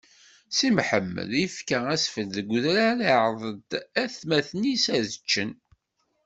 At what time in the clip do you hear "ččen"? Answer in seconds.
5.23-5.51